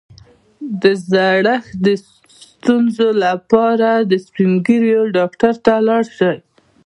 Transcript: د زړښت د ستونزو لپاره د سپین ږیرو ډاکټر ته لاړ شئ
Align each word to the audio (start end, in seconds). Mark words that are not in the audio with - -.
د 0.81 0.83
زړښت 1.09 1.71
د 1.85 1.87
ستونزو 2.05 3.07
لپاره 3.25 3.89
د 4.09 4.13
سپین 4.25 4.51
ږیرو 4.65 5.03
ډاکټر 5.17 5.53
ته 5.65 5.73
لاړ 5.87 6.03
شئ 6.17 6.37